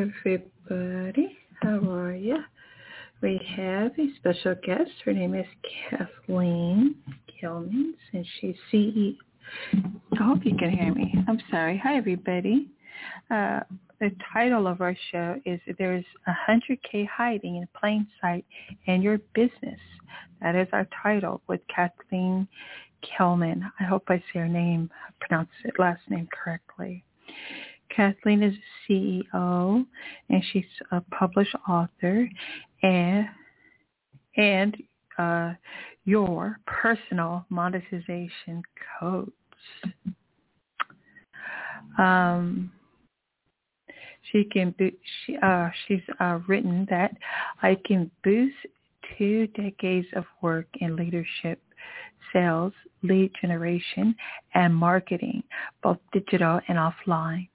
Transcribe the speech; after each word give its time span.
Everybody, 0.00 1.36
how 1.60 1.78
are 1.90 2.14
you? 2.14 2.38
We 3.20 3.38
have 3.54 3.92
a 3.98 4.06
special 4.16 4.54
guest. 4.64 4.90
Her 5.04 5.12
name 5.12 5.34
is 5.34 5.44
Kathleen 5.90 6.94
Kelmans, 7.42 7.98
and 8.14 8.24
she's 8.40 8.54
CEO. 8.72 9.14
I 10.18 10.22
hope 10.22 10.38
you 10.46 10.56
can 10.56 10.70
hear 10.70 10.94
me. 10.94 11.14
I'm 11.28 11.38
sorry. 11.50 11.78
Hi 11.84 11.98
everybody. 11.98 12.68
Uh, 13.30 13.60
the 14.00 14.10
title 14.32 14.66
of 14.66 14.80
our 14.80 14.96
show 15.12 15.38
is 15.44 15.60
There's 15.78 16.04
a 16.26 16.32
100K 16.50 17.06
Hiding 17.06 17.56
in 17.56 17.68
Plain 17.78 18.06
Sight 18.22 18.46
in 18.86 19.02
Your 19.02 19.18
Business. 19.34 19.80
That 20.40 20.56
is 20.56 20.68
our 20.72 20.88
title 21.02 21.42
with 21.46 21.60
Kathleen 21.74 22.48
Kelman. 23.02 23.70
I 23.78 23.84
hope 23.84 24.04
I 24.08 24.16
say 24.16 24.38
her 24.38 24.48
name, 24.48 24.88
pronounce 25.20 25.50
it 25.62 25.74
last 25.78 26.00
name 26.08 26.26
correctly. 26.32 27.04
Kathleen 27.94 28.42
is 28.42 28.54
a 28.54 28.92
CEO 28.92 29.84
and 30.28 30.42
she's 30.52 30.64
a 30.92 31.00
published 31.10 31.54
author 31.68 32.28
and 32.82 33.26
and 34.36 34.76
uh, 35.18 35.52
your 36.04 36.58
personal 36.66 37.44
monetization 37.50 38.62
coach. 38.98 39.28
Um, 41.98 42.72
she 44.30 44.44
can 44.44 44.74
she 44.78 45.36
uh, 45.42 45.70
she's 45.86 46.00
uh, 46.20 46.38
written 46.46 46.86
that 46.90 47.12
I 47.62 47.76
can 47.84 48.10
boost 48.22 48.56
two 49.18 49.46
decades 49.48 50.06
of 50.14 50.24
work 50.40 50.68
in 50.80 50.96
leadership, 50.96 51.60
sales, 52.32 52.72
lead 53.02 53.32
generation, 53.40 54.14
and 54.54 54.74
marketing, 54.74 55.42
both 55.82 55.98
digital 56.12 56.60
and 56.68 56.78
offline. 56.78 57.48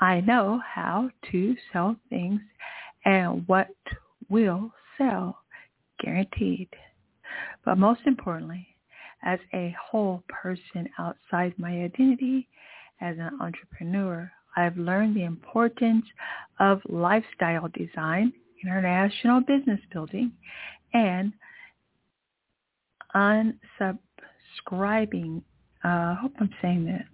I 0.00 0.20
know 0.20 0.60
how 0.66 1.10
to 1.30 1.56
sell 1.72 1.96
things 2.08 2.40
and 3.04 3.46
what 3.46 3.68
will 4.28 4.72
sell, 4.96 5.38
guaranteed. 6.02 6.68
But 7.64 7.78
most 7.78 8.00
importantly, 8.06 8.66
as 9.22 9.38
a 9.52 9.74
whole 9.80 10.24
person 10.28 10.88
outside 10.98 11.54
my 11.58 11.84
identity 11.84 12.48
as 13.00 13.16
an 13.18 13.38
entrepreneur, 13.40 14.30
I've 14.56 14.76
learned 14.76 15.16
the 15.16 15.24
importance 15.24 16.04
of 16.58 16.80
lifestyle 16.88 17.68
design, 17.74 18.32
international 18.62 19.40
business 19.42 19.80
building, 19.92 20.32
and 20.92 21.32
unsubscribing, 23.14 25.42
uh, 25.84 25.88
I 25.88 26.16
hope 26.20 26.32
I'm 26.40 26.50
saying 26.62 26.86
that, 26.86 27.04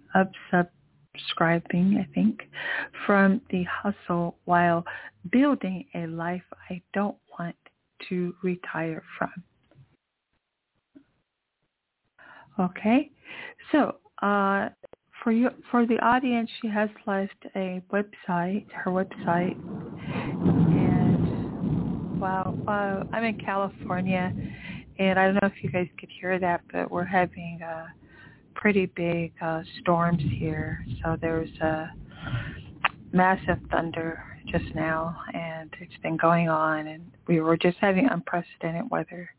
subscribing, 1.17 1.97
I 1.97 2.13
think, 2.13 2.41
from 3.05 3.41
the 3.49 3.63
hustle 3.63 4.37
while 4.45 4.85
building 5.31 5.85
a 5.95 6.07
life 6.07 6.43
I 6.69 6.81
don't 6.93 7.17
want 7.37 7.55
to 8.09 8.35
retire 8.43 9.03
from. 9.17 9.31
Okay, 12.59 13.11
so 13.71 13.97
uh, 14.21 14.69
for 15.23 15.31
you, 15.31 15.49
for 15.69 15.85
the 15.85 15.99
audience, 15.99 16.49
she 16.61 16.67
has 16.67 16.89
left 17.05 17.45
a 17.55 17.81
website, 17.91 18.65
her 18.71 18.89
website, 18.91 19.55
and 20.73 22.19
wow, 22.19 22.55
wow, 22.65 23.07
I'm 23.13 23.23
in 23.23 23.37
California, 23.39 24.33
and 24.97 25.19
I 25.19 25.25
don't 25.25 25.35
know 25.35 25.47
if 25.47 25.63
you 25.63 25.69
guys 25.69 25.87
could 25.99 26.09
hear 26.19 26.39
that, 26.39 26.61
but 26.71 26.89
we're 26.89 27.03
having 27.03 27.59
a 27.61 27.87
pretty 28.57 28.87
big 28.87 29.31
uh, 29.41 29.61
storms 29.79 30.21
here. 30.37 30.85
So 31.01 31.15
there's 31.21 31.49
a 31.61 31.89
massive 33.13 33.59
thunder 33.71 34.21
just 34.51 34.75
now, 34.75 35.17
and 35.33 35.73
it's 35.79 35.95
been 36.03 36.17
going 36.17 36.49
on, 36.49 36.87
and 36.87 37.09
we 37.27 37.39
were 37.39 37.55
just 37.55 37.77
having 37.79 38.09
unprecedented 38.09 38.89
weather. 38.89 39.29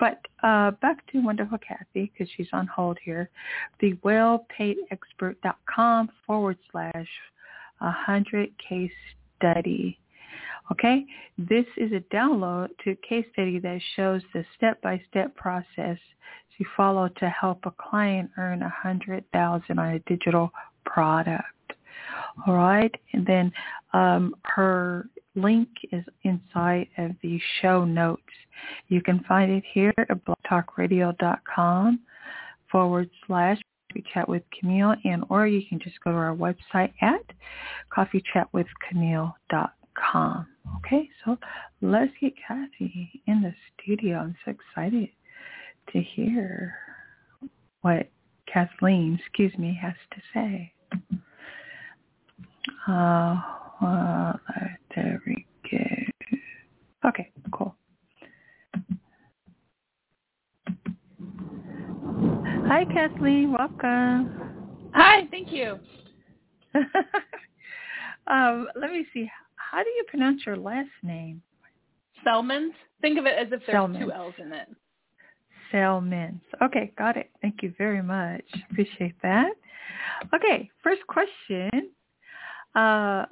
But 0.00 0.26
uh, 0.42 0.72
back 0.72 1.06
to 1.12 1.20
Wonderful 1.20 1.58
Kathy, 1.58 2.10
because 2.12 2.28
she's 2.36 2.48
on 2.52 2.66
hold 2.66 2.98
here. 3.04 3.30
The 3.80 3.92
wellpaidexpert.com 4.04 6.10
forward 6.26 6.58
slash 6.72 7.06
100 7.78 8.50
case 8.68 8.90
study. 9.36 10.00
Okay, 10.70 11.06
this 11.38 11.64
is 11.78 11.92
a 11.92 12.00
download 12.14 12.68
to 12.84 12.90
a 12.90 12.96
case 12.96 13.24
study 13.32 13.58
that 13.58 13.80
shows 13.96 14.20
the 14.34 14.44
step-by-step 14.56 15.34
process 15.34 15.98
to 16.58 16.64
follow 16.76 17.08
to 17.08 17.28
help 17.28 17.64
a 17.64 17.70
client 17.70 18.30
earn 18.36 18.62
a 18.62 18.68
hundred 18.68 19.24
thousand 19.32 19.78
on 19.78 19.94
a 19.94 19.98
digital 20.00 20.52
product. 20.84 21.46
All 22.46 22.54
right, 22.54 22.94
and 23.12 23.26
then 23.26 23.50
um, 23.94 24.34
her 24.42 25.08
link 25.34 25.68
is 25.90 26.04
inside 26.24 26.88
of 26.98 27.12
the 27.22 27.40
show 27.62 27.84
notes. 27.84 28.22
You 28.88 29.00
can 29.00 29.20
find 29.24 29.50
it 29.50 29.64
here 29.72 29.94
at 29.96 30.08
blogtalkradio.com 30.24 32.00
forward 32.70 33.08
slash 33.26 33.58
coffee 33.90 34.04
chat 34.12 34.28
with 34.28 34.42
Camille, 34.58 34.96
and 35.04 35.24
or 35.30 35.46
you 35.46 35.62
can 35.66 35.78
just 35.80 35.98
go 36.04 36.10
to 36.10 36.16
our 36.16 36.34
website 36.34 36.92
at 37.00 37.22
coffeechatwithcamille.com. 37.96 39.70
Okay, 40.78 41.08
so 41.24 41.38
let's 41.80 42.12
get 42.20 42.32
Kathy 42.46 43.22
in 43.26 43.42
the 43.42 43.52
studio. 43.74 44.18
I'm 44.18 44.36
so 44.44 44.52
excited 44.52 45.08
to 45.92 46.00
hear 46.00 46.74
what 47.82 48.08
Kathleen, 48.52 49.18
excuse 49.20 49.56
me, 49.58 49.78
has 49.80 49.94
to 50.12 50.20
say. 50.32 50.72
Uh, 52.88 53.40
uh, 53.82 54.32
there 54.94 55.20
we 55.26 55.46
go. 55.70 56.38
Okay, 57.08 57.30
cool. 57.52 57.74
Hi, 62.66 62.84
Kathleen. 62.92 63.52
Welcome. 63.52 64.90
Hi, 64.94 65.26
thank 65.30 65.52
you. 65.52 65.78
um, 68.26 68.68
let 68.74 68.90
me 68.90 69.06
see. 69.12 69.30
How 69.70 69.82
do 69.82 69.90
you 69.90 70.04
pronounce 70.08 70.46
your 70.46 70.56
last 70.56 70.88
name? 71.02 71.42
Celmins. 72.26 72.72
Think 73.00 73.18
of 73.18 73.26
it 73.26 73.38
as 73.38 73.48
if 73.52 73.60
there's 73.66 73.76
Celmins. 73.76 74.00
two 74.00 74.12
L's 74.12 74.34
in 74.38 74.52
it. 74.52 74.68
Celmins. 75.72 76.40
Okay, 76.62 76.92
got 76.96 77.16
it. 77.16 77.30
Thank 77.42 77.62
you 77.62 77.74
very 77.76 78.02
much. 78.02 78.44
Appreciate 78.70 79.14
that. 79.22 79.52
Okay, 80.34 80.70
first 80.82 81.06
question. 81.06 81.70
Uh, 82.74 83.26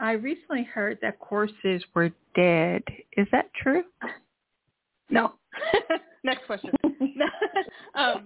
I 0.00 0.12
recently 0.12 0.62
heard 0.62 0.98
that 1.02 1.18
courses 1.18 1.82
were 1.94 2.10
dead. 2.34 2.82
Is 3.16 3.26
that 3.32 3.50
true? 3.60 3.84
No. 5.10 5.34
Next 6.24 6.46
question. 6.46 6.70
um, 7.94 8.24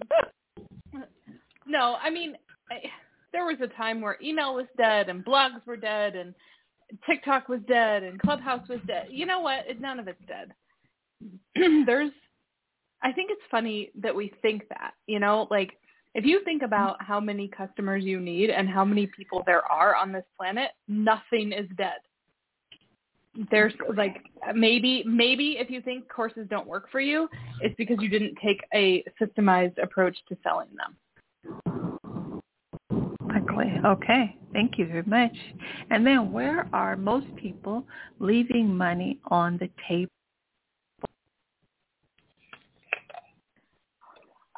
no, 1.67 1.97
I 2.01 2.09
mean, 2.09 2.35
I, 2.69 2.83
there 3.33 3.45
was 3.45 3.57
a 3.61 3.67
time 3.67 3.99
where 3.99 4.17
email 4.23 4.55
was 4.55 4.67
dead 4.77 5.09
and 5.09 5.25
blogs 5.25 5.65
were 5.65 5.75
dead 5.75 6.15
and 6.15 6.33
TikTok 7.05 7.49
was 7.49 7.59
dead 7.67 8.03
and 8.03 8.21
Clubhouse 8.21 8.67
was 8.69 8.79
dead. 8.87 9.07
You 9.09 9.25
know 9.25 9.41
what? 9.41 9.65
None 9.79 9.99
of 9.99 10.07
it's 10.07 10.21
dead. 10.27 10.53
There's, 11.85 12.11
I 13.01 13.11
think 13.11 13.31
it's 13.31 13.41
funny 13.51 13.91
that 13.99 14.15
we 14.15 14.31
think 14.41 14.69
that, 14.69 14.93
you 15.07 15.19
know, 15.19 15.47
like 15.49 15.77
if 16.13 16.25
you 16.25 16.43
think 16.45 16.61
about 16.61 17.01
how 17.01 17.19
many 17.19 17.47
customers 17.47 18.03
you 18.03 18.19
need 18.19 18.51
and 18.51 18.69
how 18.69 18.85
many 18.85 19.07
people 19.07 19.41
there 19.45 19.65
are 19.65 19.95
on 19.95 20.11
this 20.11 20.25
planet, 20.37 20.69
nothing 20.87 21.51
is 21.51 21.67
dead. 21.75 21.97
There's 23.49 23.73
like 23.97 24.21
maybe 24.53 25.03
maybe 25.07 25.57
if 25.59 25.71
you 25.71 25.81
think 25.81 26.07
courses 26.07 26.45
don't 26.51 26.67
work 26.67 26.91
for 26.91 26.99
you, 27.01 27.27
it's 27.61 27.73
because 27.79 27.97
you 27.99 28.07
didn't 28.07 28.37
take 28.43 28.59
a 28.75 29.03
systemized 29.19 29.81
approach 29.81 30.15
to 30.29 30.37
selling 30.43 30.67
them. 30.77 32.02
Exactly. 33.59 33.89
Okay. 33.89 34.35
Thank 34.53 34.77
you 34.77 34.87
very 34.87 35.03
much. 35.03 35.35
And 35.89 36.05
then 36.05 36.31
where 36.31 36.67
are 36.73 36.95
most 36.95 37.27
people 37.35 37.85
leaving 38.19 38.75
money 38.75 39.19
on 39.27 39.57
the 39.57 39.69
table? 39.87 40.11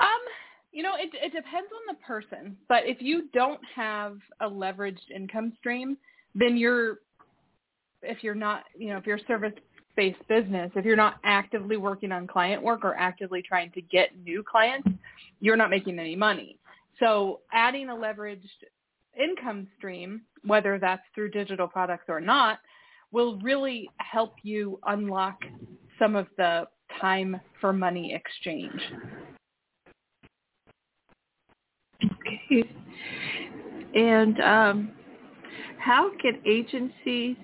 Um, 0.02 0.08
You 0.72 0.84
know, 0.84 0.96
it 0.96 1.10
it 1.14 1.32
depends 1.34 1.70
on 1.72 1.96
the 1.96 2.00
person, 2.06 2.58
but 2.68 2.86
if 2.86 3.02
you 3.02 3.30
don't 3.34 3.62
have 3.74 4.18
a 4.42 4.50
leveraged 4.50 5.10
income 5.16 5.54
stream, 5.58 5.98
then 6.34 6.58
you're 6.58 7.00
if 8.02 8.24
you're 8.24 8.36
not, 8.36 8.66
you 8.78 8.90
know, 8.90 8.98
if 8.98 9.08
you're 9.08 9.18
a 9.18 9.26
service-based 9.26 10.28
business, 10.28 10.72
if 10.76 10.86
you're 10.86 10.96
not 10.98 11.16
actively 11.24 11.78
working 11.78 12.12
on 12.12 12.28
client 12.28 12.62
work 12.62 12.84
or 12.84 12.94
actively 12.96 13.42
trying 13.42 13.72
to 13.72 13.82
get 13.82 14.10
new 14.24 14.44
clients, 14.44 14.88
you're 15.40 15.56
not 15.56 15.70
making 15.70 15.98
any 15.98 16.16
money. 16.16 16.60
So 17.00 17.40
adding 17.52 17.90
a 17.90 17.94
leveraged 17.96 18.42
income 19.22 19.68
stream, 19.78 20.22
whether 20.46 20.80
that's 20.80 21.04
through 21.14 21.32
digital 21.32 21.68
products 21.68 22.06
or 22.08 22.20
not, 22.20 22.60
will 23.12 23.40
really 23.40 23.90
help 23.98 24.34
you 24.44 24.80
unlock 24.88 25.40
some 25.98 26.16
of 26.16 26.28
the 26.38 26.68
time 27.00 27.40
for 27.62 27.74
money 27.74 28.14
exchange. 28.14 28.82
Okay. 32.04 32.70
And 33.96 34.42
um, 34.42 34.92
how 35.78 36.12
can 36.22 36.42
agencies 36.46 37.38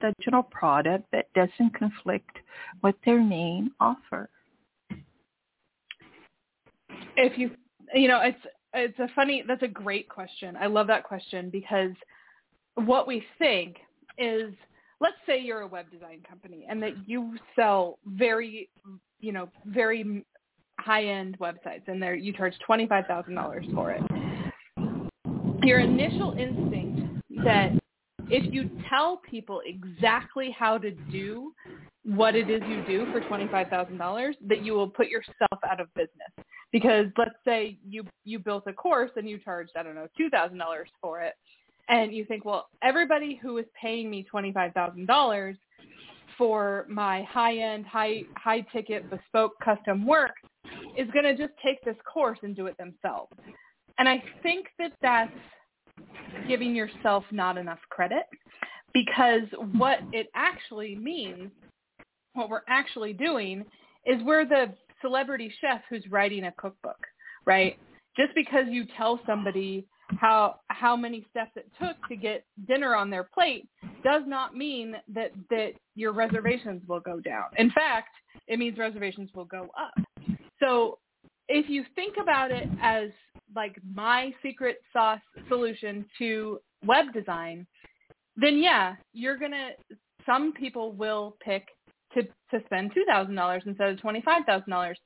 the 0.00 0.12
digital 0.18 0.42
product 0.42 1.04
that 1.12 1.26
doesn't 1.34 1.78
conflict 1.78 2.38
with 2.82 2.94
their 3.04 3.22
main 3.22 3.70
offer? 3.80 4.30
If 7.16 7.38
you, 7.38 7.50
you 7.94 8.08
know, 8.08 8.20
it's 8.20 8.38
it's 8.76 8.98
a 8.98 9.08
funny. 9.14 9.42
That's 9.46 9.62
a 9.62 9.68
great 9.68 10.08
question. 10.08 10.56
I 10.60 10.66
love 10.66 10.86
that 10.88 11.04
question 11.04 11.50
because 11.50 11.92
what 12.74 13.06
we 13.06 13.24
think 13.38 13.76
is, 14.18 14.52
let's 15.00 15.16
say 15.26 15.40
you're 15.40 15.60
a 15.60 15.66
web 15.66 15.90
design 15.90 16.22
company 16.28 16.66
and 16.68 16.82
that 16.82 16.92
you 17.06 17.36
sell 17.54 17.98
very, 18.06 18.68
you 19.20 19.32
know, 19.32 19.48
very 19.66 20.24
high-end 20.78 21.38
websites 21.38 21.88
and 21.88 22.02
there 22.02 22.14
you 22.14 22.32
charge 22.32 22.54
$25,000 22.68 23.74
for 23.74 23.90
it. 23.92 24.02
Your 25.64 25.80
initial 25.80 26.36
instinct 26.38 27.22
that 27.44 27.72
if 28.28 28.52
you 28.52 28.70
tell 28.88 29.18
people 29.28 29.62
exactly 29.64 30.54
how 30.56 30.78
to 30.78 30.90
do 30.90 31.52
what 32.06 32.36
it 32.36 32.48
is 32.48 32.62
you 32.68 32.84
do 32.86 33.10
for 33.12 33.20
$25,000, 33.20 34.34
that 34.46 34.64
you 34.64 34.72
will 34.72 34.88
put 34.88 35.08
yourself 35.08 35.58
out 35.68 35.80
of 35.80 35.92
business. 35.94 36.46
Because 36.72 37.06
let's 37.16 37.34
say 37.44 37.78
you 37.88 38.04
you 38.24 38.38
built 38.38 38.64
a 38.66 38.72
course 38.72 39.10
and 39.16 39.28
you 39.28 39.38
charged 39.38 39.72
I 39.76 39.82
don't 39.82 39.94
know 39.94 40.08
$2,000 40.18 40.58
for 41.00 41.20
it 41.22 41.34
and 41.88 42.12
you 42.12 42.24
think, 42.24 42.44
well, 42.44 42.68
everybody 42.82 43.38
who 43.40 43.58
is 43.58 43.66
paying 43.80 44.10
me 44.10 44.26
$25,000 44.32 45.56
for 46.36 46.86
my 46.88 47.22
high-end, 47.22 47.86
high 47.86 48.22
high 48.36 48.60
ticket 48.72 49.08
bespoke 49.08 49.52
custom 49.64 50.06
work 50.06 50.32
is 50.96 51.08
going 51.12 51.24
to 51.24 51.36
just 51.36 51.54
take 51.64 51.82
this 51.84 51.96
course 52.12 52.38
and 52.42 52.54
do 52.54 52.66
it 52.66 52.76
themselves. 52.78 53.32
And 53.98 54.08
I 54.08 54.22
think 54.42 54.66
that 54.78 54.92
that's 55.00 55.32
giving 56.46 56.74
yourself 56.74 57.24
not 57.30 57.56
enough 57.56 57.78
credit 57.88 58.24
because 58.92 59.42
what 59.72 60.00
it 60.12 60.28
actually 60.34 60.96
means, 60.96 61.50
what 62.36 62.50
we're 62.50 62.62
actually 62.68 63.12
doing 63.12 63.64
is 64.04 64.22
we're 64.22 64.46
the 64.46 64.72
celebrity 65.00 65.52
chef 65.60 65.80
who's 65.90 66.04
writing 66.10 66.44
a 66.44 66.52
cookbook, 66.52 66.98
right? 67.44 67.78
Just 68.16 68.34
because 68.34 68.66
you 68.68 68.86
tell 68.96 69.20
somebody 69.26 69.86
how 70.20 70.60
how 70.68 70.96
many 70.96 71.26
steps 71.30 71.50
it 71.56 71.70
took 71.80 71.96
to 72.08 72.16
get 72.16 72.44
dinner 72.68 72.94
on 72.94 73.10
their 73.10 73.24
plate 73.24 73.68
does 74.04 74.22
not 74.26 74.54
mean 74.54 74.94
that 75.12 75.32
that 75.50 75.72
your 75.94 76.12
reservations 76.12 76.82
will 76.86 77.00
go 77.00 77.18
down. 77.20 77.44
In 77.58 77.70
fact, 77.72 78.10
it 78.46 78.58
means 78.58 78.78
reservations 78.78 79.30
will 79.34 79.44
go 79.44 79.68
up. 79.78 80.04
So 80.62 80.98
if 81.48 81.68
you 81.68 81.84
think 81.94 82.16
about 82.20 82.50
it 82.50 82.68
as 82.80 83.10
like 83.54 83.76
my 83.94 84.32
secret 84.42 84.78
sauce 84.92 85.20
solution 85.48 86.04
to 86.18 86.58
web 86.84 87.12
design, 87.12 87.66
then 88.36 88.58
yeah, 88.58 88.96
you're 89.12 89.38
gonna. 89.38 89.70
Some 90.24 90.52
people 90.52 90.92
will 90.92 91.36
pick 91.44 91.68
to 92.16 92.22
to 92.22 92.64
spend 92.66 92.92
two 92.94 93.04
thousand 93.06 93.34
dollars 93.34 93.62
instead 93.66 93.90
of 93.90 94.00
twenty 94.00 94.22
five 94.22 94.44
thousand 94.46 94.70
dollars, 94.70 94.98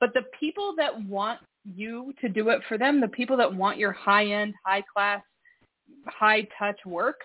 but 0.00 0.10
the 0.14 0.22
people 0.38 0.74
that 0.76 0.92
want 1.06 1.40
you 1.74 2.12
to 2.20 2.28
do 2.28 2.50
it 2.50 2.60
for 2.68 2.78
them, 2.78 3.00
the 3.00 3.08
people 3.08 3.36
that 3.36 3.52
want 3.52 3.78
your 3.78 3.92
high 3.92 4.26
end, 4.26 4.54
high 4.64 4.84
class, 4.94 5.22
high 6.06 6.46
touch 6.58 6.78
work, 6.84 7.20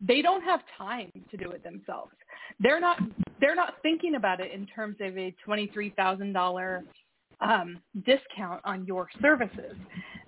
they 0.00 0.22
don't 0.22 0.42
have 0.42 0.60
time 0.76 1.10
to 1.30 1.36
do 1.36 1.50
it 1.50 1.62
themselves. 1.62 2.12
They're 2.58 2.80
not 2.80 2.98
they're 3.40 3.54
not 3.54 3.74
thinking 3.82 4.14
about 4.16 4.40
it 4.40 4.52
in 4.52 4.66
terms 4.66 4.96
of 5.00 5.16
a 5.16 5.34
twenty 5.44 5.68
three 5.72 5.90
thousand 5.96 6.32
dollar 6.32 6.84
um, 7.40 7.78
discount 8.04 8.60
on 8.64 8.84
your 8.86 9.08
services. 9.20 9.74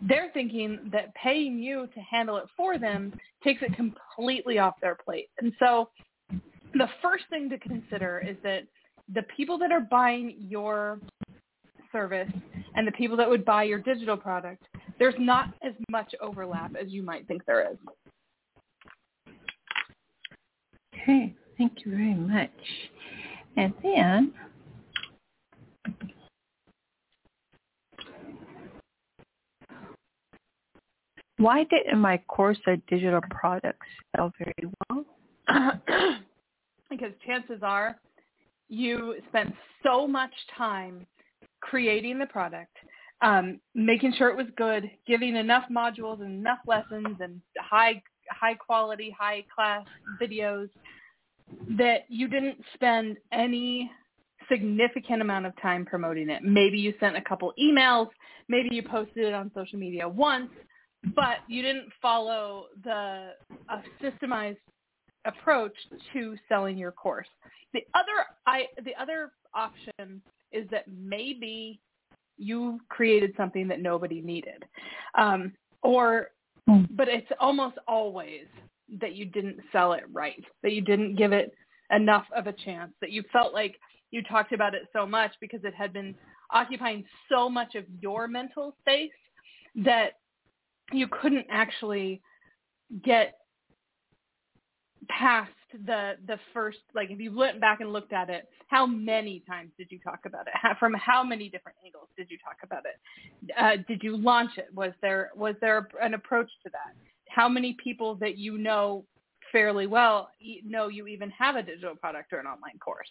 They're 0.01 0.31
thinking 0.33 0.91
that 0.93 1.15
paying 1.15 1.59
you 1.59 1.87
to 1.95 2.01
handle 2.01 2.37
it 2.39 2.45
for 2.57 2.79
them 2.79 3.13
takes 3.45 3.63
it 3.63 3.75
completely 3.77 4.59
off 4.59 4.75
their 4.81 4.97
plate. 5.05 5.29
And 5.41 5.53
so 5.59 5.91
the 6.75 6.89
first 7.03 7.25
thing 7.31 7.49
to 7.51 7.59
consider 7.59 8.23
is 8.27 8.37
that 8.43 8.63
the 9.13 9.23
people 9.37 9.59
that 9.59 9.73
are 9.73 9.81
buying 9.81 10.37
your 10.39 11.01
service 11.91 12.31
and 12.75 12.87
the 12.87 12.93
people 12.93 13.17
that 13.17 13.29
would 13.29 13.45
buy 13.45 13.65
your 13.65 13.79
digital 13.79 14.17
product, 14.17 14.65
there's 14.99 15.15
not 15.19 15.53
as 15.63 15.75
much 15.91 16.15
overlap 16.21 16.75
as 16.81 16.89
you 16.89 17.03
might 17.03 17.27
think 17.27 17.45
there 17.45 17.71
is. 17.71 17.77
Okay, 20.95 21.35
thank 21.59 21.85
you 21.85 21.91
very 21.91 22.15
much. 22.15 22.51
And 23.57 23.75
then 23.83 24.33
Why 31.43 31.65
didn't 31.65 31.99
my 31.99 32.19
course 32.29 32.59
or 32.69 32.77
digital 32.87 33.21
products 33.29 33.89
sell 34.15 34.31
very 34.39 34.71
well? 34.89 35.05
because 36.97 37.15
chances 37.27 37.61
are 37.63 37.99
you 38.69 39.17
spent 39.29 39.55
so 39.83 40.07
much 40.07 40.33
time 40.57 41.07
creating 41.61 42.19
the 42.19 42.27
product, 42.27 42.75
um, 43.21 43.61
making 43.75 44.15
sure 44.17 44.29
it 44.29 44.37
was 44.37 44.47
good, 44.57 44.91
giving 45.07 45.37
enough 45.37 45.65
modules 45.71 46.21
and 46.21 46.33
enough 46.33 46.59
lessons 46.67 47.17
and 47.21 47.41
high 47.59 48.03
high 48.31 48.55
quality, 48.55 49.15
high 49.17 49.45
class 49.55 49.85
videos 50.21 50.69
that 51.77 52.05
you 52.09 52.29
didn't 52.29 52.57
spend 52.75 53.17
any 53.33 53.91
significant 54.51 55.21
amount 55.21 55.47
of 55.47 55.53
time 55.61 55.85
promoting 55.85 56.31
it. 56.31 56.43
Maybe 56.43 56.79
you 56.79 56.95
sent 56.99 57.17
a 57.17 57.23
couple 57.23 57.53
emails, 57.61 58.09
maybe 58.49 58.75
you 58.75 58.83
posted 58.83 59.25
it 59.25 59.35
on 59.35 59.51
social 59.55 59.79
media 59.79 60.09
once, 60.09 60.51
but 61.15 61.39
you 61.49 61.63
didn't 61.63 61.89
follow 62.01 62.67
the 62.85 63.31
a 63.69 63.83
systemized 64.03 64.59
approach 65.25 65.75
to 66.13 66.37
selling 66.49 66.77
your 66.77 66.93
course. 66.93 67.29
The 67.73 67.85
other 67.95 68.27
I 68.47 68.67
the 68.85 68.95
other 69.01 69.33
option 69.55 70.23
is 70.53 70.69
that 70.71 70.85
maybe 70.89 71.81
you 72.37 72.81
created 72.89 73.33
something 73.37 73.69
that 73.69 73.81
nobody 73.81 74.21
needed, 74.21 74.65
um, 75.17 75.53
or 75.83 76.31
hmm. 76.67 76.83
but 76.91 77.09
it's 77.09 77.31
almost 77.41 77.77
always 77.87 78.47
that 79.01 79.15
you 79.15 79.25
didn't 79.25 79.59
sell 79.71 79.93
it 79.95 80.05
right, 80.13 80.45
that 80.63 80.73
you 80.73 80.83
didn't 80.83 81.17
give 81.17 81.33
it 81.33 81.55
enough 81.91 82.27
of 82.37 82.47
a 82.47 82.53
chance, 82.53 82.93
that 83.01 83.11
you 83.11 83.23
felt 83.33 83.55
like 83.55 83.79
you 84.11 84.23
talked 84.23 84.53
about 84.53 84.75
it 84.75 84.83
so 84.93 85.07
much 85.07 85.33
because 85.41 85.61
it 85.65 85.75
had 85.75 85.93
been 85.93 86.15
occupying 86.53 87.05
so 87.31 87.49
much 87.49 87.75
of 87.75 87.85
your 88.01 88.29
mental 88.29 88.75
space 88.81 89.11
that 89.75 90.19
you 90.93 91.09
couldn't 91.09 91.47
actually 91.51 92.21
get 93.03 93.39
past 95.09 95.51
the 95.87 96.13
the 96.27 96.39
first 96.53 96.79
like 96.95 97.11
if 97.11 97.19
you 97.19 97.35
went 97.35 97.61
back 97.61 97.81
and 97.81 97.93
looked 97.93 98.13
at 98.13 98.31
it 98.31 98.49
how 98.69 98.87
many 98.87 99.43
times 99.49 99.71
did 99.77 99.89
you 99.91 99.99
talk 99.99 100.21
about 100.27 100.47
it 100.47 100.53
how, 100.55 100.75
from 100.79 100.95
how 100.95 101.25
many 101.25 101.49
different 101.49 101.77
angles 101.85 102.09
did 102.17 102.31
you 102.31 102.39
talk 102.39 102.57
about 102.63 102.83
it 102.85 103.51
uh, 103.59 103.83
did 103.89 104.03
you 104.03 104.17
launch 104.17 104.51
it 104.59 104.69
was 104.75 104.93
there 105.01 105.31
was 105.35 105.55
there 105.61 105.89
an 106.01 106.15
approach 106.15 106.51
to 106.63 106.71
that 106.71 106.95
how 107.29 107.49
many 107.49 107.77
people 107.83 108.15
that 108.17 108.37
you 108.39 108.59
know 108.59 109.05
fairly 109.51 109.87
well 109.87 110.31
know 110.65 110.89
you 110.89 111.07
even 111.07 111.31
have 111.31 111.57
a 111.57 111.63
digital 111.63 111.97
product 111.97 112.33
or 112.33 112.39
an 112.39 112.47
online 112.47 112.79
course 112.79 113.09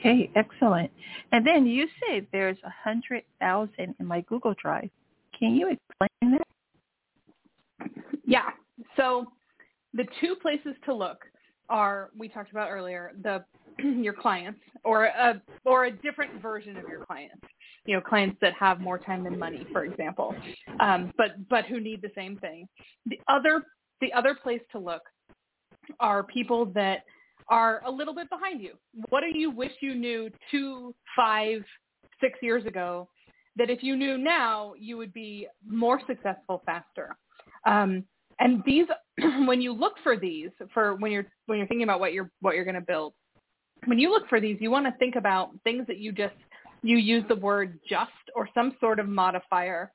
Okay, 0.00 0.30
excellent. 0.34 0.90
And 1.30 1.46
then 1.46 1.66
you 1.66 1.86
say 2.00 2.26
there's 2.32 2.56
a 2.64 2.70
hundred 2.70 3.22
thousand 3.38 3.94
in 4.00 4.06
my 4.06 4.22
Google 4.22 4.54
Drive. 4.60 4.88
Can 5.38 5.54
you 5.54 5.68
explain 5.68 6.38
that? 6.38 7.90
Yeah. 8.24 8.50
So 8.96 9.26
the 9.94 10.04
two 10.20 10.36
places 10.36 10.74
to 10.84 10.94
look 10.94 11.24
are 11.68 12.10
we 12.18 12.28
talked 12.28 12.50
about 12.50 12.70
earlier 12.70 13.12
the 13.22 13.44
your 13.78 14.12
clients 14.12 14.60
or 14.84 15.04
a 15.04 15.40
or 15.64 15.86
a 15.86 15.90
different 15.90 16.40
version 16.42 16.76
of 16.76 16.88
your 16.88 17.04
clients. 17.04 17.42
You 17.86 17.96
know, 17.96 18.02
clients 18.02 18.36
that 18.42 18.52
have 18.54 18.80
more 18.80 18.98
time 18.98 19.24
than 19.24 19.38
money, 19.38 19.66
for 19.72 19.84
example, 19.84 20.34
um, 20.80 21.12
but 21.16 21.48
but 21.48 21.64
who 21.64 21.80
need 21.80 22.02
the 22.02 22.10
same 22.14 22.36
thing. 22.38 22.68
The 23.06 23.18
other 23.28 23.64
the 24.00 24.12
other 24.12 24.34
place 24.34 24.60
to 24.72 24.78
look 24.78 25.02
are 25.98 26.22
people 26.22 26.66
that 26.66 27.04
are 27.48 27.82
a 27.84 27.90
little 27.90 28.14
bit 28.14 28.28
behind 28.30 28.60
you. 28.60 28.74
What 29.08 29.22
do 29.22 29.36
you 29.36 29.50
wish 29.50 29.72
you 29.80 29.94
knew 29.94 30.30
two, 30.50 30.94
five, 31.16 31.64
six 32.20 32.38
years 32.42 32.64
ago 32.64 33.08
that 33.56 33.70
if 33.70 33.82
you 33.82 33.96
knew 33.96 34.16
now, 34.16 34.74
you 34.78 34.96
would 34.96 35.12
be 35.12 35.48
more 35.66 36.00
successful 36.06 36.62
faster. 36.64 37.16
Um, 37.66 38.04
and 38.40 38.62
these, 38.64 38.86
when 39.46 39.60
you 39.60 39.72
look 39.72 39.94
for 40.02 40.16
these, 40.16 40.50
for 40.74 40.96
when 40.96 41.12
you're 41.12 41.26
when 41.46 41.58
you're 41.58 41.68
thinking 41.68 41.84
about 41.84 42.00
what 42.00 42.12
you're 42.12 42.30
what 42.40 42.54
you're 42.54 42.64
going 42.64 42.74
to 42.74 42.80
build, 42.80 43.12
when 43.84 43.98
you 43.98 44.10
look 44.10 44.28
for 44.28 44.40
these, 44.40 44.56
you 44.60 44.70
want 44.70 44.86
to 44.86 44.98
think 44.98 45.14
about 45.14 45.50
things 45.62 45.86
that 45.86 45.98
you 45.98 46.10
just 46.10 46.34
you 46.82 46.96
use 46.96 47.24
the 47.28 47.36
word 47.36 47.78
just 47.88 48.10
or 48.34 48.48
some 48.54 48.74
sort 48.80 48.98
of 48.98 49.08
modifier 49.08 49.92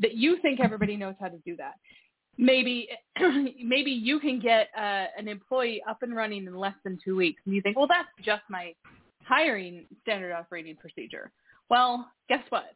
that 0.00 0.14
you 0.14 0.38
think 0.42 0.60
everybody 0.60 0.96
knows 0.96 1.14
how 1.20 1.28
to 1.28 1.38
do 1.46 1.56
that. 1.56 1.74
Maybe 2.36 2.88
maybe 3.64 3.92
you 3.92 4.18
can 4.20 4.40
get 4.40 4.68
uh, 4.76 5.06
an 5.16 5.28
employee 5.28 5.82
up 5.88 6.02
and 6.02 6.14
running 6.14 6.46
in 6.46 6.56
less 6.56 6.74
than 6.84 6.98
two 7.02 7.16
weeks, 7.16 7.40
and 7.46 7.54
you 7.54 7.62
think, 7.62 7.76
well, 7.76 7.88
that's 7.88 8.08
just 8.24 8.42
my 8.50 8.74
hiring 9.22 9.86
standard 10.02 10.32
operating 10.32 10.76
procedure. 10.76 11.30
Well, 11.70 12.10
guess 12.28 12.42
what? 12.50 12.74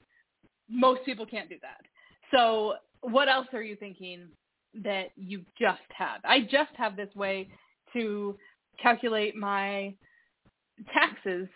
Most 0.69 1.05
people 1.05 1.27
can't 1.27 1.49
do 1.49 1.57
that. 1.63 1.81
So 2.33 2.75
what 3.03 3.29
else 3.29 3.47
are 3.53 3.63
you 3.63 3.77
thinking 3.77 4.29
that 4.75 5.11
you 5.17 5.45
just 5.59 5.81
have? 5.97 6.21
I 6.25 6.41
just 6.41 6.71
have 6.77 6.97
this 6.97 7.15
way 7.15 7.49
to 7.93 8.37
calculate 8.81 9.37
my 9.37 9.95
taxes 10.95 11.49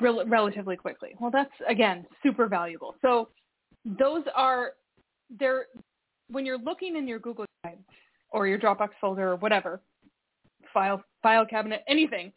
rel- 0.00 0.26
relatively 0.26 0.76
quickly. 0.76 1.14
Well, 1.20 1.30
that's 1.30 1.52
again 1.68 2.06
super 2.22 2.46
valuable. 2.46 2.94
So 3.02 3.28
those 3.84 4.22
are 4.34 4.72
there 5.30 5.66
when 6.28 6.46
you're 6.46 6.58
looking 6.58 6.96
in 6.96 7.06
your 7.06 7.18
Google 7.18 7.44
Drive 7.62 7.78
or 8.30 8.46
your 8.46 8.58
Dropbox 8.58 8.90
folder 9.00 9.32
or 9.32 9.36
whatever 9.36 9.80
file 10.72 11.02
file 11.22 11.46
cabinet 11.46 11.84
anything 11.86 12.32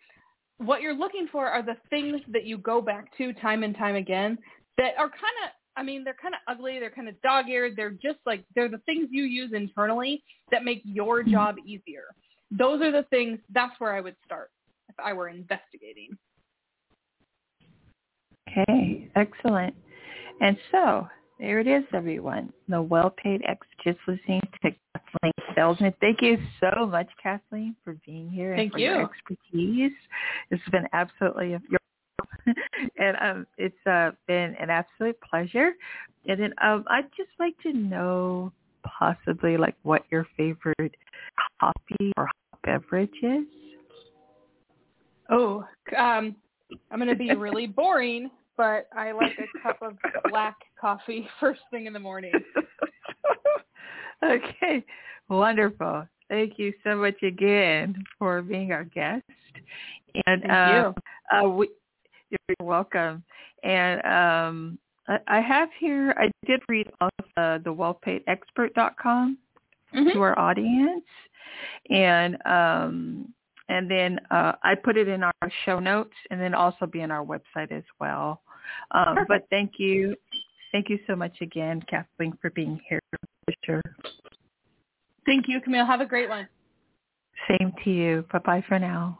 what 0.57 0.81
you're 0.81 0.95
looking 0.95 1.27
for 1.31 1.47
are 1.47 1.61
the 1.61 1.77
things 1.89 2.21
that 2.29 2.45
you 2.45 2.57
go 2.57 2.81
back 2.81 3.15
to 3.17 3.33
time 3.33 3.63
and 3.63 3.75
time 3.75 3.95
again 3.95 4.37
that 4.77 4.93
are 4.97 5.09
kind 5.09 5.37
of 5.45 5.51
I 5.77 5.83
mean, 5.83 6.03
they're 6.03 6.17
kind 6.19 6.33
of 6.33 6.41
ugly. 6.47 6.79
They're 6.79 6.89
kind 6.89 7.07
of 7.07 7.21
dog-eared. 7.21 7.75
They're 7.75 7.91
just 7.91 8.17
like 8.25 8.43
they're 8.55 8.67
the 8.67 8.81
things 8.85 9.09
you 9.11 9.23
use 9.23 9.51
internally 9.53 10.23
that 10.51 10.65
make 10.65 10.81
your 10.83 11.21
mm-hmm. 11.21 11.31
job 11.31 11.55
easier. 11.65 12.05
Those 12.51 12.81
are 12.81 12.91
the 12.91 13.03
things. 13.09 13.39
That's 13.53 13.79
where 13.79 13.93
I 13.93 14.01
would 14.01 14.15
start 14.25 14.49
if 14.89 14.95
I 14.97 15.13
were 15.13 15.29
investigating. 15.29 16.17
Okay, 18.49 19.09
excellent. 19.15 19.75
And 20.41 20.57
so 20.71 21.07
there 21.39 21.59
it 21.59 21.67
is, 21.67 21.83
everyone. 21.93 22.51
The 22.67 22.81
well-paid 22.81 23.41
ex 23.47 23.67
just 23.83 23.99
listening 24.07 24.41
to 24.63 24.71
Kathleen 24.71 25.33
Salzman. 25.55 25.93
Thank 26.01 26.21
you 26.21 26.37
so 26.59 26.87
much, 26.87 27.07
Kathleen, 27.21 27.75
for 27.83 27.97
being 28.05 28.29
here 28.29 28.55
Thank 28.55 28.67
and 28.67 28.71
for 28.73 28.79
you. 28.79 28.87
your 28.87 29.03
expertise. 29.03 29.91
It's 30.49 30.69
been 30.71 30.87
absolutely 30.93 31.53
a 31.53 31.61
and 32.97 33.17
um, 33.21 33.47
it's 33.57 33.75
uh, 33.85 34.11
been 34.27 34.55
an 34.59 34.69
absolute 34.69 35.19
pleasure. 35.21 35.71
And 36.27 36.41
then 36.41 36.53
um, 36.63 36.85
I'd 36.89 37.09
just 37.15 37.29
like 37.39 37.57
to 37.63 37.73
know 37.73 38.51
possibly 38.83 39.57
like 39.57 39.75
what 39.83 40.03
your 40.11 40.25
favorite 40.35 40.95
coffee 41.59 42.11
or 42.17 42.29
beverage 42.63 43.09
is. 43.21 43.45
Oh, 45.29 45.65
um, 45.97 46.35
I'm 46.91 46.99
going 46.99 47.09
to 47.09 47.15
be 47.15 47.35
really 47.35 47.67
boring, 47.67 48.29
but 48.55 48.87
I 48.95 49.11
like 49.11 49.37
a 49.39 49.61
cup 49.61 49.77
of 49.81 49.97
black 50.29 50.55
coffee 50.79 51.27
first 51.39 51.61
thing 51.71 51.85
in 51.85 51.93
the 51.93 51.99
morning. 51.99 52.33
okay, 54.23 54.85
wonderful. 55.29 56.07
Thank 56.29 56.53
you 56.57 56.73
so 56.83 56.95
much 56.95 57.21
again 57.23 58.03
for 58.19 58.41
being 58.41 58.71
our 58.71 58.83
guest. 58.83 59.23
And 60.25 60.41
Thank 60.41 60.53
uh, 60.53 60.93
you. 61.31 61.39
Uh, 61.39 61.49
we, 61.49 61.69
you're 62.29 62.67
welcome. 62.67 63.23
And 63.63 64.01
um, 64.05 64.77
I, 65.07 65.19
I 65.27 65.41
have 65.41 65.69
here, 65.79 66.13
I 66.17 66.31
did 66.45 66.61
read 66.67 66.89
off 67.01 67.11
uh, 67.37 67.57
the 67.59 67.73
wellpaidexpert.com 67.73 69.37
mm-hmm. 69.95 70.09
to 70.09 70.21
our 70.21 70.37
audience. 70.37 71.05
And 71.89 72.37
um, 72.45 73.33
and 73.69 73.89
then 73.91 74.19
uh, 74.31 74.53
I 74.63 74.75
put 74.75 74.97
it 74.97 75.07
in 75.07 75.23
our 75.23 75.51
show 75.65 75.79
notes 75.79 76.13
and 76.31 76.39
then 76.39 76.53
also 76.53 76.85
be 76.85 77.01
in 77.01 77.11
our 77.11 77.25
website 77.25 77.71
as 77.71 77.83
well. 77.99 78.41
Um, 78.91 79.17
but 79.27 79.45
thank 79.49 79.73
you. 79.77 80.15
Thank 80.71 80.89
you 80.89 80.99
so 81.07 81.15
much 81.15 81.41
again, 81.41 81.81
Kathleen, 81.89 82.37
for 82.41 82.49
being 82.51 82.79
here. 82.87 82.99
For 83.11 83.53
sure. 83.65 83.81
Thank 85.25 85.47
you, 85.47 85.59
Camille. 85.59 85.85
Have 85.85 86.01
a 86.01 86.05
great 86.05 86.29
one. 86.29 86.47
Same 87.49 87.73
to 87.83 87.91
you. 87.91 88.25
Bye-bye 88.31 88.63
for 88.67 88.79
now. 88.79 89.19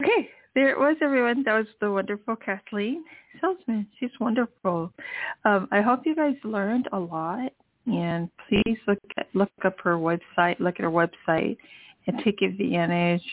Okay, 0.00 0.30
there 0.54 0.70
it 0.70 0.78
was, 0.78 0.96
everyone. 1.02 1.42
That 1.42 1.58
was 1.58 1.66
the 1.80 1.90
wonderful 1.90 2.36
Kathleen 2.36 3.02
Salzman. 3.42 3.84
She's 3.98 4.10
wonderful. 4.20 4.92
Um, 5.44 5.66
I 5.72 5.80
hope 5.80 6.02
you 6.06 6.14
guys 6.14 6.36
learned 6.44 6.88
a 6.92 6.98
lot, 6.98 7.52
and 7.86 8.30
please 8.48 8.78
look 8.86 8.98
at, 9.16 9.26
look 9.34 9.50
up 9.64 9.74
her 9.82 9.96
website, 9.96 10.60
look 10.60 10.76
at 10.78 10.84
her 10.84 10.90
website, 10.90 11.56
and 12.06 12.22
take 12.22 12.42
advantage 12.42 13.24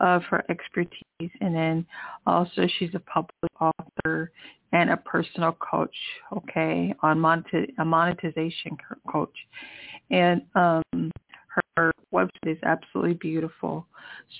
of 0.00 0.22
her 0.24 0.42
expertise. 0.48 1.30
And 1.42 1.54
then 1.54 1.86
also, 2.26 2.66
she's 2.78 2.94
a 2.94 3.00
public 3.00 3.52
author 3.60 4.30
and 4.72 4.88
a 4.88 4.96
personal 4.96 5.58
coach. 5.60 5.94
Okay, 6.34 6.94
on 7.02 7.18
monetiz- 7.18 7.74
a 7.78 7.84
monetization 7.84 8.78
coach, 9.12 9.36
and 10.10 10.40
um, 10.54 11.10
her 11.76 11.92
website 12.14 12.46
is 12.46 12.58
absolutely 12.62 13.14
beautiful. 13.14 13.86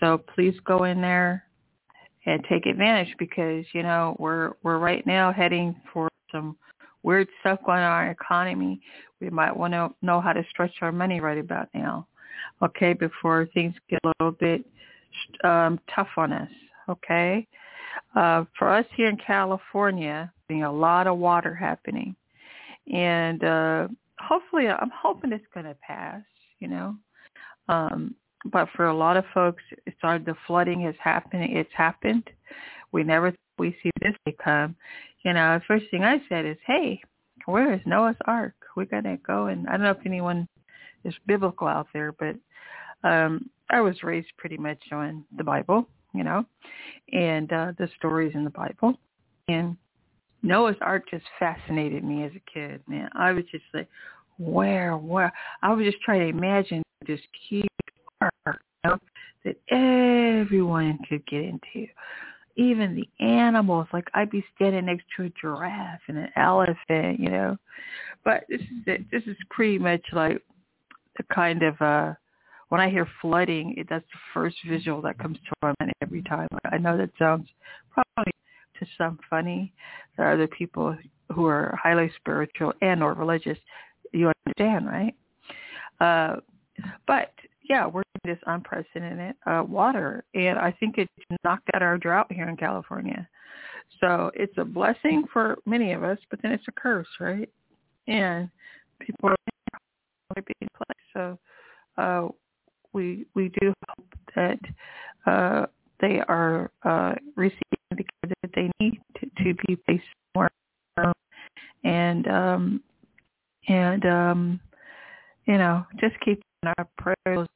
So 0.01 0.23
please 0.35 0.55
go 0.65 0.85
in 0.85 1.03
there 1.03 1.45
and 2.29 2.45
take 2.45 2.67
advantage 2.67 3.15
because 3.19 3.65
you 3.73 3.83
know 3.83 4.15
we're 4.19 4.53
we're 4.63 4.79
right 4.79 5.07
now 5.07 5.33
heading 5.33 5.75
for 5.93 6.09
some 6.31 6.57
weird 7.03 7.27
stuff 7.41 7.59
going 7.65 7.79
on 7.79 8.03
in 8.03 8.07
our 8.07 8.11
economy. 8.11 8.81
We 9.21 9.31
might 9.31 9.57
want 9.57 9.73
to 9.73 9.91
know 10.03 10.21
how 10.21 10.35
to 10.35 10.45
stretch 10.51 10.75
our 10.83 10.93
money 10.93 11.21
right 11.21 11.39
about 11.39 11.69
now, 11.75 12.07
okay, 12.63 12.93
before 12.93 13.49
things 13.55 13.75
get 13.89 14.01
a 14.05 14.13
little 14.21 14.37
bit 14.39 14.65
um, 15.43 15.81
tough 15.95 16.09
on 16.17 16.33
us, 16.33 16.51
okay. 16.89 17.47
Uh, 18.15 18.45
for 18.59 18.69
us 18.69 18.85
here 18.95 19.09
in 19.09 19.17
California, 19.17 20.31
being 20.49 20.65
a 20.65 20.73
lot 20.73 21.07
of 21.07 21.17
water 21.17 21.55
happening, 21.55 22.15
and 22.93 23.43
uh, 23.43 23.89
hopefully, 24.21 24.69
I'm 24.69 24.93
hoping 24.95 25.33
it's 25.33 25.45
going 25.55 25.67
to 25.67 25.77
pass. 25.77 26.23
You 26.61 26.69
know, 26.69 26.95
um, 27.69 28.15
but 28.53 28.69
for 28.77 28.87
a 28.87 28.97
lot 28.97 29.17
of 29.17 29.25
folks, 29.35 29.63
started 29.99 30.27
the 30.27 30.35
flooding 30.47 30.81
has 30.83 30.95
happened. 31.03 31.45
It's 31.51 31.71
happened. 31.75 32.29
We 32.93 33.03
never 33.03 33.35
we 33.59 33.77
see 33.83 33.91
this 34.01 34.15
come. 34.43 34.77
You 35.25 35.33
know, 35.33 35.59
the 35.59 35.65
first 35.67 35.87
thing 35.91 36.05
I 36.05 36.21
said 36.29 36.47
is, 36.47 36.57
"Hey, 36.67 37.01
where 37.47 37.73
is 37.73 37.81
Noah's 37.87 38.17
Ark? 38.27 38.55
We 38.77 38.87
gotta 38.87 39.19
go." 39.27 39.47
And 39.47 39.69
I 39.69 39.73
don't 39.73 39.83
know 39.83 39.91
if 39.91 40.07
anyone 40.07 40.49
is 41.05 41.15
biblical 41.27 41.67
out 41.67 41.89
there, 41.93 42.13
but 42.13 42.37
um 43.09 43.51
I 43.71 43.81
was 43.81 44.03
raised 44.03 44.29
pretty 44.39 44.57
much 44.57 44.83
on 44.93 45.25
the 45.37 45.45
Bible, 45.45 45.89
you 46.15 46.25
know, 46.25 46.45
and 47.13 47.53
uh 47.53 47.73
the 47.79 47.89
stories 47.97 48.33
in 48.35 48.45
the 48.45 48.51
Bible. 48.51 48.95
And 49.49 49.77
Noah's 50.43 50.77
Ark 50.81 51.05
just 51.11 51.25
fascinated 51.39 52.05
me 52.05 52.25
as 52.25 52.33
a 52.33 52.53
kid, 52.53 52.81
man. 52.87 53.11
I 53.15 53.33
was 53.33 53.45
just 53.51 53.65
like, 53.75 53.89
where, 54.39 54.97
where? 54.97 55.33
I 55.63 55.73
was 55.73 55.85
just 55.85 56.01
trying 56.03 56.21
to 56.21 56.29
imagine 56.29 56.83
this 57.07 57.21
huge 57.49 57.68
know, 58.85 58.99
that 59.45 59.57
everyone 59.71 60.99
could 61.09 61.27
get 61.27 61.43
into. 61.43 61.87
Even 62.57 62.97
the 62.97 63.25
animals, 63.25 63.87
like 63.93 64.09
I'd 64.15 64.31
be 64.31 64.45
standing 64.57 64.87
next 64.87 65.05
to 65.17 65.25
a 65.25 65.33
giraffe 65.41 66.01
and 66.09 66.19
an 66.19 66.31
elephant, 66.37 67.21
you 67.21 67.31
know. 67.31 67.57
But 68.25 68.45
this 68.49 68.61
is 68.61 68.83
it. 68.87 69.11
This 69.13 69.23
is 69.27 69.37
pretty 69.49 69.79
much 69.79 70.03
like 70.13 70.43
the 71.17 71.23
kind 71.33 71.63
of 71.63 71.81
uh 71.81 72.15
when 72.69 72.81
I 72.81 72.91
hear 72.91 73.09
flooding, 73.21 73.75
it, 73.79 73.87
that's 73.89 74.05
the 74.13 74.19
first 74.35 74.57
visual 74.69 75.01
that 75.03 75.19
comes 75.19 75.39
to 75.39 75.53
my 75.63 75.73
mind 75.81 75.93
every 76.03 76.23
time. 76.23 76.49
I 76.71 76.77
know 76.79 76.99
that 76.99 77.11
sounds 77.19 77.49
probably 77.91 78.33
to 78.79 78.87
some 78.97 79.19
funny. 79.31 79.73
There 80.17 80.27
are 80.27 80.35
other 80.35 80.49
people 80.49 80.97
who 81.35 81.47
are 81.47 81.79
highly 81.83 82.11
spiritual 82.17 82.73
and 82.83 83.03
or 83.03 83.15
religious. 83.15 83.59
You 84.13 84.33
understand, 84.47 84.87
right? 84.87 85.15
Uh, 86.01 86.41
but 87.07 87.33
yeah, 87.69 87.87
we're 87.87 88.03
in 88.25 88.33
this 88.33 88.39
unprecedented 88.47 89.35
uh, 89.47 89.63
water, 89.67 90.25
and 90.35 90.59
I 90.59 90.73
think 90.81 90.99
it 90.99 91.09
knocked 91.45 91.69
out 91.75 91.83
our 91.83 91.99
drought 91.99 92.33
here 92.33 92.49
in 92.49 92.57
California. 92.57 93.29
So 94.01 94.31
it's 94.35 94.57
a 94.59 94.65
blessing 94.65 95.25
for 95.33 95.59
many 95.67 95.93
of 95.93 96.03
us, 96.03 96.19
but 96.31 96.41
then 96.43 96.53
it's 96.53 96.65
a 96.69 96.73
curse, 96.73 97.09
right? 97.21 97.49
And 98.07 98.49
people 99.01 99.31
are 99.31 99.37
being 100.37 100.71
placed. 100.77 101.09
So 101.13 101.39
uh, 101.97 102.29
we 102.93 103.27
we 103.35 103.51
do 103.61 103.73
hope 103.89 104.15
that 104.35 104.59
uh, 105.27 105.67
they 106.01 106.21
are 106.29 106.71
uh, 106.85 107.15
receiving 107.37 107.61
the 107.91 108.05
care 108.05 108.33
that 108.43 108.51
they 108.55 108.71
need 108.81 109.01
to, 109.19 109.45
to 109.45 109.55
be 109.67 109.77
placed 109.87 110.05
more, 110.35 110.51
and 111.85 112.27
um, 112.29 112.83
and 113.69 114.05
um, 114.07 114.61
you 115.47 115.59
know 115.59 115.85
just 116.01 116.15
keep 116.25 116.43
our 116.65 116.89
prayers 116.99 117.49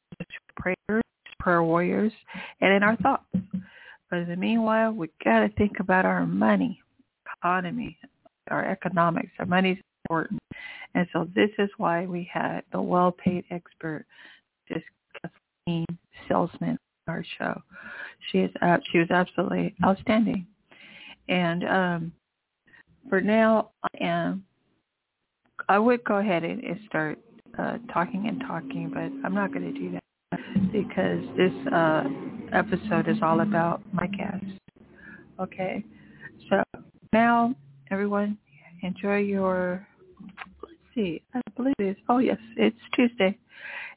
prayers, 0.57 1.03
prayer 1.39 1.63
warriors, 1.63 2.13
and 2.61 2.73
in 2.73 2.83
our 2.83 2.97
thoughts. 2.97 3.25
But 4.11 4.21
in 4.21 4.29
the 4.29 4.37
meanwhile, 4.37 4.93
we 4.93 5.09
got 5.25 5.41
to 5.41 5.49
think 5.57 5.81
about 5.81 6.05
our 6.05 6.27
money, 6.27 6.81
economy, 7.39 7.97
our 8.51 8.65
economics. 8.65 9.31
Our 9.39 9.47
money's 9.47 9.79
important. 10.05 10.41
And 10.95 11.07
so 11.13 11.29
this 11.35 11.51
is 11.59 11.71
why 11.79 12.07
we 12.07 12.29
had 12.31 12.63
the 12.73 12.83
well-paid 12.83 13.45
expert, 13.51 14.05
just 14.69 14.85
Kathleen 15.21 15.87
Salesman, 16.29 16.79
our 17.09 17.25
show. 17.39 17.61
She 18.31 18.39
is 18.39 18.51
uh, 18.61 18.79
she 18.91 18.99
was 18.99 19.11
absolutely 19.11 19.75
outstanding. 19.85 20.47
And 21.29 21.65
um, 21.65 22.13
for 23.09 23.21
now, 23.21 23.71
I 23.83 24.05
am. 24.05 24.45
I 25.69 25.79
would 25.79 26.05
go 26.05 26.17
ahead 26.17 26.45
and, 26.45 26.63
and 26.63 26.81
start 26.87 27.19
uh, 27.59 27.79
talking 27.93 28.29
and 28.29 28.41
talking, 28.41 28.91
but 28.93 29.11
I'm 29.25 29.35
not 29.35 29.53
going 29.53 29.73
to 29.73 29.79
do 29.79 29.93
that 29.93 30.03
because 30.73 31.23
this 31.37 31.53
uh, 31.73 32.05
episode 32.53 33.09
is 33.09 33.19
all 33.23 33.41
about 33.41 33.83
my 33.93 34.07
guest. 34.07 34.45
Okay, 35.41 35.85
so 36.49 36.63
now 37.13 37.55
everyone 37.91 38.39
enjoy 38.83 39.19
your. 39.19 39.87
Let's 40.63 40.75
see, 40.95 41.23
I 41.35 41.41
believe 41.57 41.75
it's. 41.79 42.01
Oh 42.09 42.19
yes, 42.19 42.39
it's 42.57 42.77
Tuesday. 42.95 43.39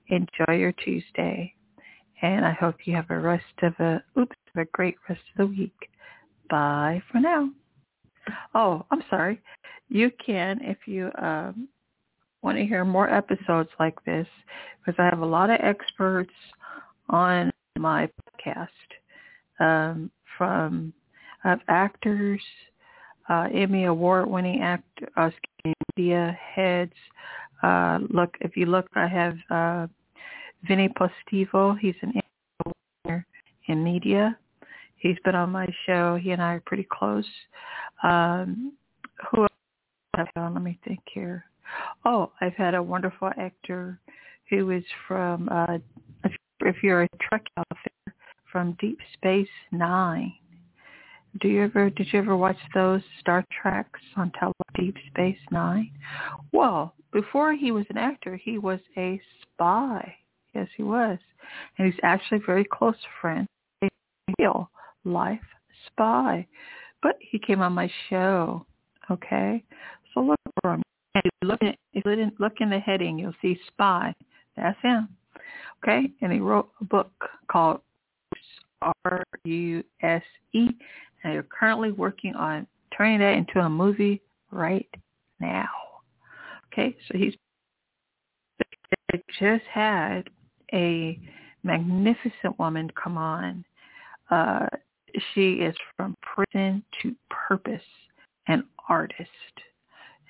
Enjoy 0.10 0.56
your 0.56 0.72
Tuesday, 0.74 1.54
and 2.22 2.46
I 2.46 2.52
hope 2.52 2.76
you 2.86 2.96
have 2.96 3.10
a 3.10 3.20
rest 3.20 3.44
of 3.64 3.74
a 3.80 4.04
oops, 4.18 4.36
a 4.56 4.66
great 4.74 4.96
rest 5.10 5.22
of 5.34 5.38
the 5.38 5.48
week. 5.48 5.90
Bye 6.50 7.02
for 7.12 7.20
now. 7.20 7.50
Oh, 8.54 8.86
I'm 8.92 9.04
sorry. 9.10 9.42
You 9.90 10.12
can 10.26 10.60
if 10.62 10.78
you 10.88 11.12
um, 11.22 11.68
want 12.46 12.58
to 12.60 12.66
hear 12.66 12.86
more 12.86 13.10
episodes 13.10 13.70
like 13.80 13.98
this, 14.06 14.28
because 14.78 14.98
I 15.00 15.06
have 15.06 15.20
a 15.20 15.26
lot 15.26 15.50
of 15.50 15.60
experts 15.64 16.34
on 17.10 17.52
my 17.76 18.08
podcast 18.40 18.68
um, 19.60 20.12
from 20.38 20.94
uh, 21.44 21.56
actors, 21.68 22.42
uh, 23.30 23.48
Emmy 23.52 23.86
award-winning 23.86 24.62
actor, 24.62 25.10
uh, 25.18 25.32
media 25.98 26.38
heads. 26.56 26.94
Uh, 27.64 27.98
look, 28.10 28.38
if 28.42 28.56
you 28.56 28.68
look, 28.68 28.88
I 28.96 29.08
have 29.08 29.38
uh, 29.50 29.88
Vinny 30.68 30.90
Postivo. 30.90 31.76
He's 31.80 31.96
an 32.02 32.14
winner 33.04 33.26
in 33.68 33.84
media. 33.84 34.38
He's 34.98 35.18
been 35.26 35.36
on 35.36 35.50
my 35.50 35.68
show. 35.88 36.16
He 36.22 36.30
and 36.30 36.42
I 36.42 36.54
are 36.54 36.64
pretty 36.66 36.88
close. 36.92 37.26
Um, 38.04 38.74
who 39.32 39.48
have 40.16 40.28
Let 40.36 40.62
me 40.62 40.78
think 40.86 41.00
here. 41.12 41.46
Oh, 42.04 42.32
I've 42.42 42.54
had 42.56 42.76
a 42.76 42.84
wonderful 42.84 43.32
actor 43.38 44.00
who 44.50 44.72
is 44.72 44.84
from, 45.08 45.50
uh, 45.50 45.78
if 46.62 46.76
you're 46.84 47.04
a 47.04 47.10
Trek 47.22 47.46
outfit, 47.58 47.94
from 48.52 48.78
Deep 48.80 49.00
Space 49.14 49.50
Nine. 49.72 50.34
Do 51.42 51.50
you 51.50 51.64
ever 51.64 51.90
did 51.90 52.08
you 52.14 52.20
ever 52.20 52.38
watch 52.38 52.56
those 52.74 53.02
Star 53.20 53.44
Treks 53.62 54.00
on 54.16 54.32
tele 54.40 54.54
Deep 54.76 54.96
Space 55.10 55.38
Nine? 55.52 55.92
Well, 56.54 56.96
before 57.12 57.54
he 57.54 57.72
was 57.72 57.86
an 57.90 57.98
actor, 57.98 58.38
he 58.38 58.58
was 58.58 58.80
a 58.98 59.20
spy. 59.42 60.16
Yes, 60.54 60.70
he 60.78 60.84
was, 60.84 61.18
and 61.78 61.92
he's 61.92 62.00
actually 62.04 62.38
a 62.38 62.46
very 62.46 62.64
close 62.64 62.96
friend, 63.20 63.46
a 63.84 63.90
real 64.40 64.70
life 65.04 65.40
spy. 65.88 66.48
But 67.02 67.18
he 67.20 67.38
came 67.38 67.62
on 67.62 67.74
my 67.74 67.92
show. 68.10 68.66
Okay, 69.12 69.64
so 70.14 70.22
look 70.22 70.40
for 70.62 70.76
him. 70.76 70.84
And 71.16 71.24
if 71.26 71.32
you 71.42 71.48
look 71.48 71.60
if 71.62 72.06
you 72.06 72.32
look 72.40 72.54
in 72.60 72.70
the 72.70 72.80
heading, 72.80 73.18
you'll 73.18 73.36
see 73.42 73.60
spy. 73.68 74.14
That's 74.56 74.80
him. 74.82 75.10
Okay, 75.84 76.12
and 76.22 76.32
he 76.32 76.40
wrote 76.40 76.70
a 76.82 76.86
book 76.86 77.12
called 77.52 77.82
R 79.06 79.24
U 79.46 79.84
S 80.02 80.24
E 80.54 80.70
and 81.26 81.34
you're 81.34 81.44
currently 81.44 81.92
working 81.92 82.36
on 82.36 82.68
turning 82.96 83.20
that 83.20 83.34
into 83.34 83.60
a 83.60 83.70
movie 83.70 84.22
right 84.52 84.88
now. 85.40 85.68
Okay, 86.72 86.96
so 87.08 87.18
he's 87.18 87.34
just 89.40 89.64
had 89.72 90.30
a 90.74 91.20
magnificent 91.64 92.58
woman 92.60 92.90
come 93.02 93.18
on. 93.18 93.66
Uh, 94.30 94.68
she 95.34 95.54
is 95.54 95.76
from 95.98 96.16
prison 96.22 96.84
to 97.02 97.16
purpose, 97.30 97.82
an 98.48 98.64
artist. 98.88 99.30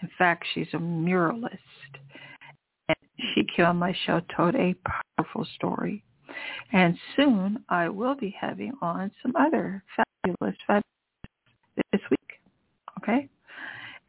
In 0.01 0.10
fact, 0.17 0.45
she's 0.53 0.67
a 0.73 0.77
muralist. 0.77 1.60
And 2.88 2.97
she 3.34 3.45
came 3.55 3.65
on 3.65 3.77
my 3.77 3.95
show, 4.05 4.21
told 4.36 4.55
a 4.55 4.75
powerful 5.17 5.47
story. 5.55 6.03
And 6.73 6.97
soon 7.15 7.63
I 7.69 7.89
will 7.89 8.15
be 8.15 8.36
having 8.39 8.73
on 8.81 9.12
some 9.21 9.36
other 9.36 9.84
fabulous, 9.95 10.58
fabulous 10.67 10.84
this 11.91 12.01
week. 12.10 12.39
Okay? 12.99 13.27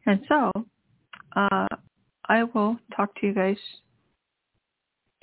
And 0.05 0.21
so 0.27 0.51
uh, 1.35 1.67
I 2.27 2.43
will 2.43 2.77
talk 2.95 3.13
to 3.19 3.27
you 3.27 3.33
guys 3.33 3.57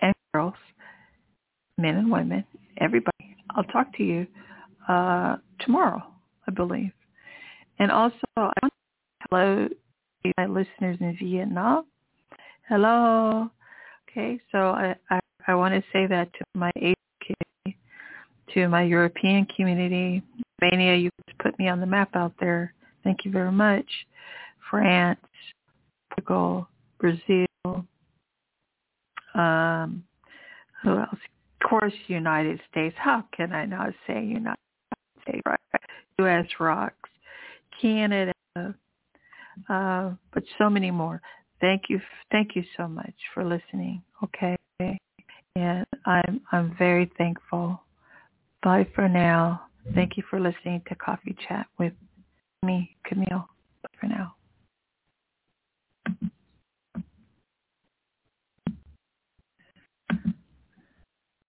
and 0.01 0.15
girls, 0.33 0.55
men 1.79 1.97
and 1.97 2.11
women, 2.11 2.45
everybody. 2.79 3.37
I'll 3.51 3.65
talk 3.65 3.95
to 3.97 4.03
you 4.03 4.27
uh, 4.89 5.37
tomorrow, 5.61 6.03
I 6.49 6.51
believe. 6.51 6.93
And 7.79 7.91
also, 7.91 8.19
I 8.37 8.53
want 8.63 8.73
to 8.73 9.31
hello 9.31 9.69
to 10.25 10.33
in 11.01 11.17
Vietnam. 11.17 11.85
Hello. 12.69 13.51
Okay, 14.09 14.41
so 14.53 14.59
I, 14.59 14.95
I, 15.11 15.21
I 15.49 15.55
want 15.55 15.75
to 15.75 15.83
say 15.93 16.07
that 16.07 16.33
to 16.35 16.45
my 16.55 16.71
APK, 16.77 17.75
to 18.55 18.69
my 18.69 18.83
European 18.83 19.47
community, 19.57 20.23
Albania, 20.63 20.97
you 20.97 21.11
put 21.41 21.59
me 21.59 21.69
on 21.69 21.81
the 21.81 21.87
map 21.87 22.15
out 22.15 22.33
there. 22.41 22.73
Thank 23.03 23.25
you 23.25 23.31
very 23.31 23.53
much. 23.53 23.87
France, 24.71 25.21
Portugal, 26.11 26.69
Brazil, 26.99 27.47
um, 29.35 30.05
who 30.83 30.97
else? 30.97 31.09
Of 31.13 31.69
course, 31.69 31.93
United 32.07 32.61
States. 32.71 32.95
How 32.99 33.25
can 33.37 33.53
I 33.53 33.65
not 33.65 33.91
say 34.07 34.25
United 34.25 34.57
States? 35.23 35.43
Right? 35.47 35.59
U.S. 36.21 36.47
rocks, 36.61 37.11
Canada, 37.81 38.33
uh, 39.69 40.13
but 40.33 40.43
so 40.59 40.69
many 40.69 40.91
more. 40.91 41.21
Thank 41.61 41.85
you, 41.89 42.01
thank 42.31 42.57
you 42.57 42.65
so 42.77 42.89
much 42.89 43.15
for 43.33 43.45
listening. 43.45 44.03
Okay, 44.23 44.57
and 45.57 45.87
I'm 46.07 46.41
I'm 46.53 46.75
very 46.79 47.11
thankful. 47.17 47.81
Bye 48.63 48.87
for 48.95 49.09
now. 49.09 49.63
Thank 49.95 50.17
you 50.17 50.23
for 50.31 50.41
listening 50.41 50.83
to 50.89 50.95
Coffee 50.95 51.37
Chat 51.49 51.67
with 51.79 51.93
me, 52.63 52.97
Camille. 53.05 53.49
Bye 53.83 53.99
for 54.01 54.07
now. 54.07 54.35